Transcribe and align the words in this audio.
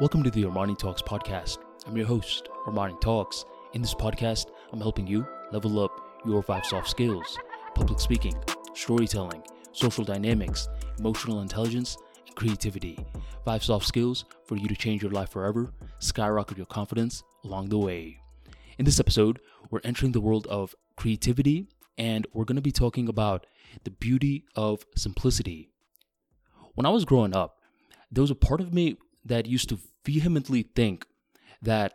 Welcome 0.00 0.22
to 0.22 0.30
the 0.30 0.44
Armani 0.44 0.78
Talks 0.78 1.02
podcast. 1.02 1.58
I'm 1.86 1.94
your 1.94 2.06
host, 2.06 2.48
Armani 2.66 2.98
Talks. 3.02 3.44
In 3.74 3.82
this 3.82 3.94
podcast, 3.94 4.46
I'm 4.72 4.80
helping 4.80 5.06
you 5.06 5.26
level 5.52 5.78
up 5.78 5.90
your 6.24 6.42
five 6.42 6.64
soft 6.64 6.88
skills 6.88 7.36
public 7.74 8.00
speaking, 8.00 8.34
storytelling, 8.72 9.42
social 9.72 10.02
dynamics, 10.02 10.70
emotional 10.98 11.42
intelligence, 11.42 11.98
and 12.26 12.34
creativity. 12.34 12.98
Five 13.44 13.62
soft 13.62 13.86
skills 13.86 14.24
for 14.46 14.56
you 14.56 14.68
to 14.68 14.74
change 14.74 15.02
your 15.02 15.12
life 15.12 15.28
forever, 15.28 15.70
skyrocket 15.98 16.56
your 16.56 16.64
confidence 16.64 17.22
along 17.44 17.68
the 17.68 17.78
way. 17.78 18.22
In 18.78 18.86
this 18.86 19.00
episode, 19.00 19.38
we're 19.68 19.82
entering 19.84 20.12
the 20.12 20.20
world 20.22 20.46
of 20.46 20.74
creativity 20.96 21.66
and 21.98 22.26
we're 22.32 22.46
going 22.46 22.56
to 22.56 22.62
be 22.62 22.72
talking 22.72 23.06
about 23.06 23.44
the 23.84 23.90
beauty 23.90 24.46
of 24.56 24.86
simplicity. 24.96 25.68
When 26.74 26.86
I 26.86 26.90
was 26.90 27.04
growing 27.04 27.36
up, 27.36 27.58
there 28.10 28.22
was 28.22 28.30
a 28.30 28.34
part 28.34 28.62
of 28.62 28.72
me 28.72 28.96
that 29.26 29.44
used 29.44 29.68
to 29.68 29.78
vehemently 30.04 30.62
think 30.62 31.06
that 31.62 31.94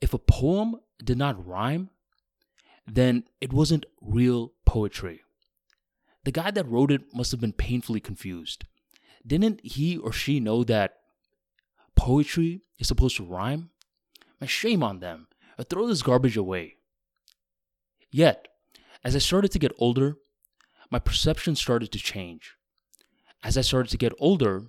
if 0.00 0.14
a 0.14 0.18
poem 0.18 0.76
did 1.02 1.18
not 1.18 1.46
rhyme, 1.46 1.90
then 2.86 3.24
it 3.40 3.52
wasn't 3.52 3.86
real 4.00 4.52
poetry. 4.66 5.20
The 6.24 6.32
guy 6.32 6.50
that 6.50 6.68
wrote 6.68 6.92
it 6.92 7.14
must 7.14 7.30
have 7.30 7.40
been 7.40 7.52
painfully 7.52 8.00
confused. 8.00 8.64
Didn't 9.26 9.60
he 9.64 9.96
or 9.96 10.12
she 10.12 10.40
know 10.40 10.64
that 10.64 10.98
poetry 11.96 12.62
is 12.78 12.88
supposed 12.88 13.16
to 13.16 13.24
rhyme? 13.24 13.70
My 14.40 14.46
shame 14.46 14.82
on 14.82 15.00
them. 15.00 15.28
I 15.58 15.62
throw 15.62 15.86
this 15.86 16.02
garbage 16.02 16.36
away. 16.36 16.76
Yet, 18.10 18.48
as 19.04 19.14
I 19.14 19.18
started 19.18 19.52
to 19.52 19.58
get 19.58 19.72
older, 19.78 20.16
my 20.90 20.98
perception 20.98 21.54
started 21.56 21.92
to 21.92 21.98
change. 21.98 22.56
As 23.42 23.56
I 23.56 23.60
started 23.60 23.90
to 23.90 23.98
get 23.98 24.12
older, 24.18 24.64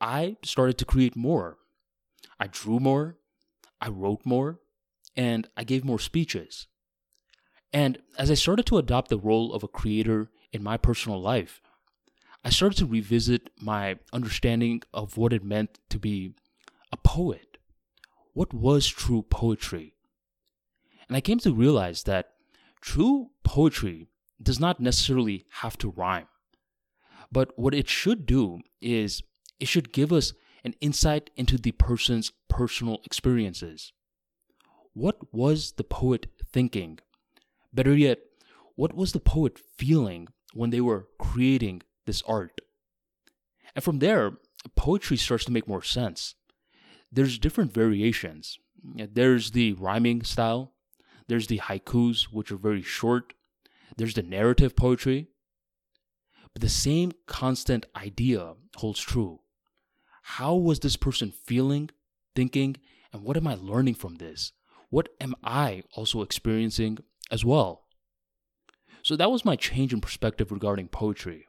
I 0.00 0.36
started 0.44 0.78
to 0.78 0.84
create 0.84 1.14
more. 1.14 1.58
I 2.42 2.48
drew 2.48 2.80
more, 2.80 3.18
I 3.80 3.88
wrote 3.88 4.26
more, 4.26 4.58
and 5.14 5.48
I 5.56 5.62
gave 5.62 5.84
more 5.84 6.00
speeches. 6.00 6.66
And 7.72 7.98
as 8.18 8.32
I 8.32 8.34
started 8.34 8.66
to 8.66 8.78
adopt 8.78 9.10
the 9.10 9.18
role 9.30 9.54
of 9.54 9.62
a 9.62 9.68
creator 9.68 10.28
in 10.52 10.60
my 10.60 10.76
personal 10.76 11.22
life, 11.22 11.60
I 12.44 12.50
started 12.50 12.78
to 12.78 12.86
revisit 12.86 13.50
my 13.60 14.00
understanding 14.12 14.82
of 14.92 15.16
what 15.16 15.32
it 15.32 15.44
meant 15.44 15.78
to 15.90 16.00
be 16.00 16.34
a 16.90 16.96
poet. 16.96 17.58
What 18.34 18.52
was 18.52 18.88
true 18.88 19.22
poetry? 19.22 19.94
And 21.06 21.16
I 21.16 21.20
came 21.20 21.38
to 21.38 21.54
realize 21.54 22.02
that 22.02 22.30
true 22.80 23.30
poetry 23.44 24.08
does 24.42 24.58
not 24.58 24.80
necessarily 24.80 25.46
have 25.60 25.78
to 25.78 25.90
rhyme. 25.90 26.26
But 27.30 27.56
what 27.56 27.72
it 27.72 27.88
should 27.88 28.26
do 28.26 28.58
is 28.80 29.22
it 29.60 29.68
should 29.68 29.92
give 29.92 30.12
us 30.12 30.32
an 30.64 30.74
insight 30.80 31.30
into 31.36 31.58
the 31.58 31.72
person's 31.72 32.32
personal 32.48 33.00
experiences. 33.04 33.92
What 34.94 35.32
was 35.32 35.72
the 35.72 35.84
poet 35.84 36.26
thinking? 36.52 36.98
Better 37.72 37.94
yet, 37.94 38.18
what 38.76 38.94
was 38.94 39.12
the 39.12 39.20
poet 39.20 39.58
feeling 39.58 40.28
when 40.54 40.70
they 40.70 40.80
were 40.80 41.08
creating 41.18 41.82
this 42.06 42.22
art? 42.28 42.60
And 43.74 43.82
from 43.82 43.98
there, 43.98 44.32
poetry 44.76 45.16
starts 45.16 45.44
to 45.46 45.52
make 45.52 45.66
more 45.66 45.82
sense. 45.82 46.34
There's 47.10 47.38
different 47.38 47.72
variations. 47.72 48.58
There's 48.84 49.52
the 49.52 49.74
rhyming 49.74 50.22
style, 50.24 50.72
there's 51.28 51.46
the 51.46 51.58
haikus, 51.58 52.24
which 52.24 52.50
are 52.50 52.56
very 52.56 52.82
short, 52.82 53.34
there's 53.96 54.14
the 54.14 54.22
narrative 54.22 54.74
poetry. 54.74 55.28
But 56.52 56.62
the 56.62 56.68
same 56.68 57.12
constant 57.26 57.86
idea 57.96 58.54
holds 58.76 59.00
true 59.00 59.41
how 60.22 60.54
was 60.54 60.80
this 60.80 60.96
person 60.96 61.32
feeling, 61.44 61.90
thinking, 62.34 62.76
and 63.12 63.22
what 63.22 63.36
am 63.36 63.46
I 63.46 63.54
learning 63.54 63.94
from 63.94 64.16
this? 64.16 64.52
What 64.88 65.08
am 65.20 65.34
I 65.42 65.82
also 65.94 66.22
experiencing 66.22 66.98
as 67.30 67.44
well? 67.44 67.84
So 69.02 69.16
that 69.16 69.30
was 69.30 69.44
my 69.44 69.56
change 69.56 69.92
in 69.92 70.00
perspective 70.00 70.52
regarding 70.52 70.88
poetry. 70.88 71.46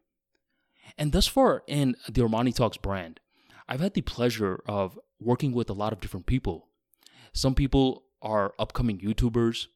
And 0.98 1.12
thus 1.12 1.28
far 1.28 1.64
in 1.68 1.96
the 2.10 2.22
Armani 2.22 2.54
Talks 2.54 2.78
brand, 2.78 3.20
I've 3.68 3.80
had 3.80 3.94
the 3.94 4.02
pleasure 4.02 4.62
of 4.68 5.00
working 5.20 5.54
with 5.54 5.70
a 5.70 5.74
lot 5.74 5.94
of 5.94 6.00
different 6.00 6.26
people. 6.26 6.68
Some 7.32 7.56
people 7.56 8.04
are 8.22 8.54
upcoming 8.60 9.00
YouTubers, 9.00 9.68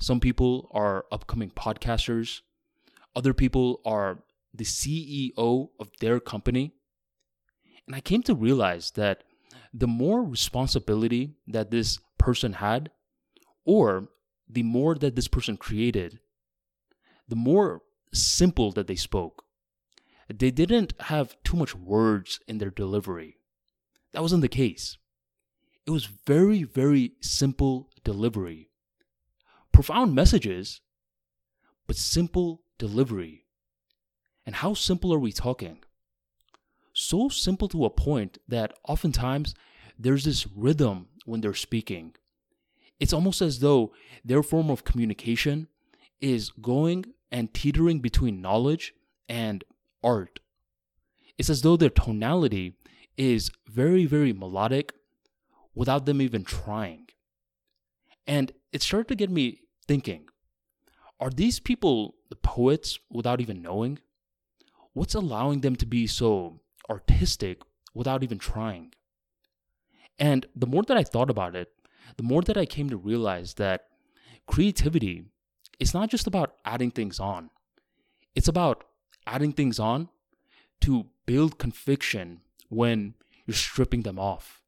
some 0.00 0.20
people 0.20 0.70
are 0.72 1.06
upcoming 1.10 1.50
podcasters, 1.50 2.40
other 3.14 3.34
people 3.34 3.80
are 3.84 4.22
the 4.54 4.64
CEO 4.64 5.68
of 5.78 5.90
their 6.00 6.20
company. 6.20 6.74
And 7.86 7.94
I 7.94 8.00
came 8.00 8.22
to 8.24 8.34
realize 8.34 8.90
that 8.92 9.22
the 9.72 9.86
more 9.86 10.24
responsibility 10.24 11.34
that 11.46 11.70
this 11.70 11.98
person 12.18 12.54
had, 12.54 12.90
or 13.64 14.08
the 14.48 14.62
more 14.62 14.94
that 14.94 15.16
this 15.16 15.28
person 15.28 15.56
created, 15.56 16.18
the 17.28 17.36
more 17.36 17.82
simple 18.12 18.72
that 18.72 18.86
they 18.86 18.96
spoke. 18.96 19.44
They 20.32 20.50
didn't 20.50 20.94
have 21.02 21.36
too 21.44 21.56
much 21.56 21.74
words 21.74 22.40
in 22.48 22.58
their 22.58 22.70
delivery. 22.70 23.36
That 24.12 24.22
wasn't 24.22 24.42
the 24.42 24.48
case. 24.48 24.96
It 25.86 25.90
was 25.90 26.06
very, 26.06 26.64
very 26.64 27.12
simple 27.20 27.90
delivery. 28.02 28.70
Profound 29.72 30.14
messages, 30.14 30.80
but 31.86 31.96
simple 31.96 32.62
delivery. 32.78 33.44
And 34.44 34.56
how 34.56 34.74
simple 34.74 35.12
are 35.14 35.18
we 35.18 35.32
talking? 35.32 35.78
So 36.96 37.28
simple 37.28 37.68
to 37.68 37.84
a 37.84 37.90
point 37.90 38.38
that 38.48 38.72
oftentimes 38.88 39.54
there's 39.98 40.24
this 40.24 40.46
rhythm 40.54 41.08
when 41.24 41.40
they're 41.40 41.54
speaking. 41.54 42.14
It's 42.98 43.12
almost 43.12 43.42
as 43.42 43.60
though 43.60 43.92
their 44.24 44.42
form 44.42 44.70
of 44.70 44.84
communication 44.84 45.68
is 46.20 46.50
going 46.50 47.04
and 47.30 47.52
teetering 47.52 48.00
between 48.00 48.40
knowledge 48.40 48.94
and 49.28 49.62
art. 50.02 50.40
It's 51.36 51.50
as 51.50 51.62
though 51.62 51.76
their 51.76 51.90
tonality 51.90 52.74
is 53.16 53.50
very, 53.68 54.06
very 54.06 54.32
melodic 54.32 54.94
without 55.74 56.06
them 56.06 56.22
even 56.22 56.44
trying. 56.44 57.08
And 58.26 58.52
it 58.72 58.82
started 58.82 59.08
to 59.08 59.14
get 59.14 59.30
me 59.30 59.60
thinking 59.86 60.28
are 61.18 61.30
these 61.30 61.60
people 61.60 62.14
the 62.28 62.36
poets 62.36 62.98
without 63.10 63.40
even 63.40 63.62
knowing? 63.62 63.98
What's 64.92 65.14
allowing 65.14 65.60
them 65.60 65.76
to 65.76 65.86
be 65.86 66.06
so 66.06 66.60
artistic 66.90 67.62
without 67.94 68.22
even 68.22 68.38
trying. 68.38 68.92
And 70.18 70.46
the 70.54 70.66
more 70.66 70.82
that 70.84 70.96
I 70.96 71.02
thought 71.02 71.30
about 71.30 71.54
it, 71.54 71.70
the 72.16 72.22
more 72.22 72.42
that 72.42 72.56
I 72.56 72.66
came 72.66 72.88
to 72.90 72.96
realize 72.96 73.54
that 73.54 73.84
creativity 74.46 75.24
is 75.78 75.92
not 75.92 76.10
just 76.10 76.26
about 76.26 76.54
adding 76.64 76.90
things 76.90 77.20
on, 77.20 77.50
it's 78.34 78.48
about 78.48 78.84
adding 79.26 79.52
things 79.52 79.78
on 79.78 80.08
to 80.82 81.06
build 81.26 81.58
conviction 81.58 82.40
when 82.68 83.14
you're 83.46 83.54
stripping 83.54 84.02
them 84.02 84.18
off. 84.18 84.62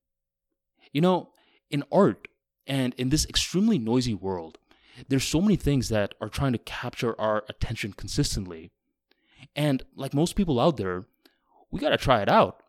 You 0.92 1.00
know, 1.00 1.30
in 1.70 1.84
art 1.92 2.28
and 2.66 2.94
in 2.94 3.10
this 3.10 3.26
extremely 3.26 3.78
noisy 3.78 4.14
world, 4.14 4.58
there's 5.08 5.24
so 5.24 5.40
many 5.40 5.56
things 5.56 5.88
that 5.90 6.14
are 6.20 6.28
trying 6.28 6.52
to 6.52 6.58
capture 6.58 7.18
our 7.20 7.44
attention 7.48 7.92
consistently. 7.92 8.70
And 9.54 9.84
like 9.94 10.14
most 10.14 10.34
people 10.34 10.58
out 10.58 10.76
there, 10.76 11.04
we 11.70 11.80
got 11.80 11.90
to 11.90 11.96
try 11.96 12.22
it 12.22 12.28
out. 12.28 12.62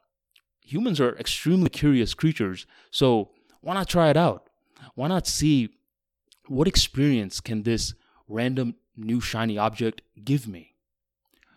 Humans 0.61 0.99
are 0.99 1.17
extremely 1.17 1.69
curious 1.69 2.13
creatures, 2.13 2.65
so 2.91 3.31
why 3.61 3.73
not 3.73 3.89
try 3.89 4.09
it 4.09 4.17
out? 4.17 4.49
Why 4.95 5.07
not 5.07 5.27
see 5.27 5.69
what 6.47 6.67
experience 6.67 7.39
can 7.39 7.63
this 7.63 7.93
random 8.27 8.75
new 8.95 9.19
shiny 9.21 9.57
object 9.57 10.01
give 10.23 10.47
me? 10.47 10.75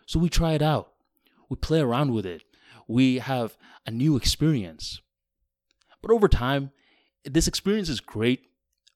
So 0.05 0.19
we 0.19 0.29
try 0.29 0.53
it 0.53 0.61
out. 0.61 0.91
We 1.49 1.55
play 1.55 1.79
around 1.79 2.13
with 2.13 2.25
it. 2.25 2.43
We 2.87 3.19
have 3.19 3.57
a 3.85 3.91
new 3.91 4.15
experience. 4.15 5.01
But 6.01 6.11
over 6.11 6.27
time, 6.27 6.71
this 7.23 7.47
experience 7.47 7.89
is 7.89 7.99
great, 8.01 8.49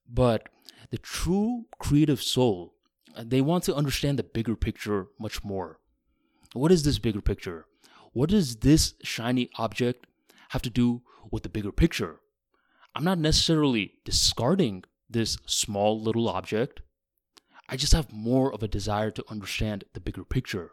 but 0.10 0.50
the 0.90 0.98
true 0.98 1.66
creative 1.80 2.22
soul, 2.22 2.74
they 3.18 3.42
want 3.42 3.64
to 3.66 3.76
understand 3.76 4.20
the 4.20 4.24
bigger 4.24 4.56
picture 4.56 5.08
much 5.20 5.44
more. 5.44 5.80
What 6.54 6.72
is 6.72 6.84
this 6.84 7.00
bigger 7.00 7.22
picture? 7.22 7.66
What 8.18 8.32
does 8.32 8.56
this 8.58 8.96
shiny 9.04 9.48
object 9.60 10.08
have 10.50 10.64
to 10.64 10.72
do 10.72 11.04
with 11.32 11.44
the 11.44 11.50
bigger 11.50 11.72
picture? 11.72 12.20
I'm 12.96 13.04
not 13.04 13.20
necessarily 13.20 13.94
discarding 14.04 14.86
this 15.08 15.38
small 15.46 16.02
little 16.02 16.28
object. 16.28 16.82
I 17.70 17.78
just 17.78 17.94
have 17.94 18.12
more 18.12 18.52
of 18.52 18.64
a 18.64 18.68
desire 18.68 19.12
to 19.12 19.24
understand 19.30 19.84
the 19.94 20.00
bigger 20.00 20.24
picture. 20.24 20.72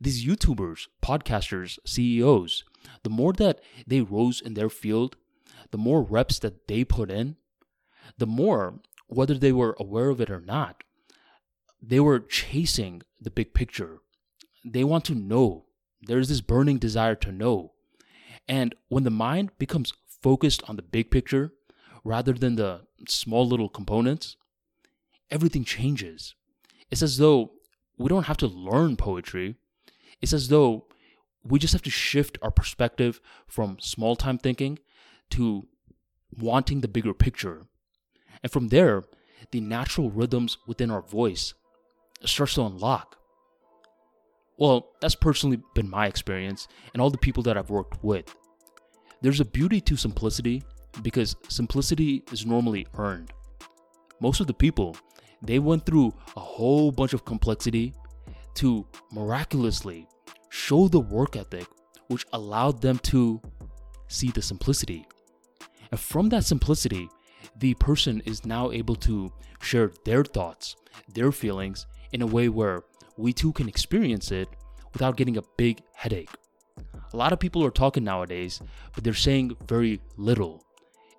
These 0.00 0.24
YouTubers, 0.24 0.86
podcasters, 1.02 1.80
CEOs, 1.84 2.62
the 3.02 3.10
more 3.10 3.32
that 3.32 3.60
they 3.84 4.00
rose 4.00 4.40
in 4.40 4.54
their 4.54 4.70
field, 4.70 5.16
the 5.72 5.78
more 5.78 6.00
reps 6.00 6.38
that 6.38 6.68
they 6.68 6.84
put 6.84 7.10
in, 7.10 7.38
the 8.18 8.26
more, 8.26 8.78
whether 9.08 9.34
they 9.34 9.50
were 9.50 9.76
aware 9.80 10.10
of 10.10 10.20
it 10.20 10.30
or 10.30 10.40
not, 10.40 10.84
they 11.82 11.98
were 11.98 12.20
chasing 12.20 13.02
the 13.20 13.32
big 13.32 13.52
picture. 13.52 13.98
They 14.64 14.84
want 14.84 15.04
to 15.06 15.16
know 15.16 15.64
there's 16.02 16.28
this 16.28 16.40
burning 16.40 16.78
desire 16.78 17.14
to 17.16 17.32
know. 17.32 17.72
And 18.48 18.74
when 18.88 19.04
the 19.04 19.10
mind 19.10 19.50
becomes 19.58 19.92
focused 20.22 20.62
on 20.68 20.76
the 20.76 20.82
big 20.82 21.10
picture 21.10 21.52
rather 22.04 22.32
than 22.32 22.56
the 22.56 22.82
small 23.08 23.46
little 23.46 23.68
components, 23.68 24.36
everything 25.30 25.64
changes. 25.64 26.34
It's 26.90 27.02
as 27.02 27.18
though 27.18 27.52
we 27.98 28.08
don't 28.08 28.26
have 28.26 28.38
to 28.38 28.46
learn 28.46 28.96
poetry. 28.96 29.56
It's 30.20 30.32
as 30.32 30.48
though 30.48 30.86
we 31.44 31.58
just 31.58 31.72
have 31.72 31.82
to 31.82 31.90
shift 31.90 32.38
our 32.42 32.50
perspective 32.50 33.20
from 33.46 33.78
small 33.80 34.16
time 34.16 34.38
thinking 34.38 34.78
to 35.30 35.68
wanting 36.36 36.80
the 36.80 36.88
bigger 36.88 37.14
picture. 37.14 37.66
And 38.42 38.50
from 38.50 38.68
there, 38.68 39.04
the 39.52 39.60
natural 39.60 40.10
rhythms 40.10 40.58
within 40.66 40.90
our 40.90 41.02
voice 41.02 41.54
starts 42.24 42.54
to 42.54 42.62
unlock. 42.62 43.16
Well, 44.60 44.90
that's 45.00 45.14
personally 45.14 45.58
been 45.74 45.88
my 45.88 46.06
experience 46.06 46.68
and 46.92 47.00
all 47.00 47.08
the 47.08 47.16
people 47.16 47.42
that 47.44 47.56
I've 47.56 47.70
worked 47.70 48.04
with. 48.04 48.32
There's 49.22 49.40
a 49.40 49.44
beauty 49.44 49.80
to 49.80 49.96
simplicity 49.96 50.62
because 51.02 51.34
simplicity 51.48 52.22
is 52.30 52.44
normally 52.44 52.86
earned. 52.98 53.32
Most 54.20 54.38
of 54.38 54.46
the 54.46 54.54
people, 54.54 54.96
they 55.40 55.58
went 55.58 55.86
through 55.86 56.12
a 56.36 56.40
whole 56.40 56.92
bunch 56.92 57.14
of 57.14 57.24
complexity 57.24 57.94
to 58.56 58.86
miraculously 59.10 60.06
show 60.50 60.88
the 60.88 61.00
work 61.00 61.36
ethic 61.36 61.66
which 62.08 62.26
allowed 62.34 62.82
them 62.82 62.98
to 62.98 63.40
see 64.08 64.30
the 64.30 64.42
simplicity. 64.42 65.06
And 65.90 65.98
from 65.98 66.28
that 66.30 66.44
simplicity, 66.44 67.08
the 67.56 67.72
person 67.74 68.20
is 68.26 68.44
now 68.44 68.72
able 68.72 68.96
to 68.96 69.32
share 69.62 69.92
their 70.04 70.22
thoughts, 70.22 70.76
their 71.14 71.32
feelings 71.32 71.86
in 72.12 72.20
a 72.20 72.26
way 72.26 72.50
where 72.50 72.82
we 73.20 73.32
too 73.32 73.52
can 73.52 73.68
experience 73.68 74.30
it 74.30 74.48
without 74.92 75.16
getting 75.16 75.36
a 75.36 75.42
big 75.56 75.80
headache. 75.94 76.30
A 77.12 77.16
lot 77.16 77.32
of 77.32 77.38
people 77.38 77.64
are 77.64 77.70
talking 77.70 78.04
nowadays, 78.04 78.60
but 78.94 79.04
they're 79.04 79.14
saying 79.14 79.56
very 79.66 80.00
little. 80.16 80.64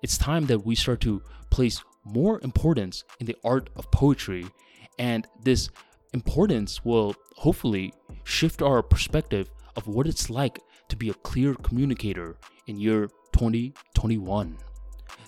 It's 0.02 0.18
time 0.18 0.46
that 0.46 0.66
we 0.66 0.74
start 0.74 1.00
to 1.02 1.22
place 1.50 1.82
more 2.04 2.40
importance 2.42 3.04
in 3.20 3.26
the 3.26 3.36
art 3.44 3.70
of 3.76 3.90
poetry, 3.92 4.46
and 4.98 5.26
this 5.42 5.70
importance 6.12 6.84
will 6.84 7.14
hopefully 7.36 7.92
shift 8.24 8.62
our 8.62 8.82
perspective 8.82 9.50
of 9.76 9.86
what 9.86 10.06
it's 10.06 10.28
like 10.28 10.58
to 10.88 10.96
be 10.96 11.10
a 11.10 11.14
clear 11.14 11.54
communicator 11.54 12.36
in 12.66 12.78
year 12.78 13.08
2021. 13.32 14.58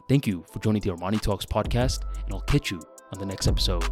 Thank 0.08 0.26
you 0.26 0.44
for 0.52 0.58
joining 0.58 0.82
the 0.82 0.90
Armani 0.90 1.20
Talks 1.20 1.46
podcast, 1.46 2.02
and 2.24 2.34
I'll 2.34 2.40
catch 2.40 2.70
you 2.70 2.80
on 3.12 3.18
the 3.18 3.26
next 3.26 3.46
episode. 3.46 3.84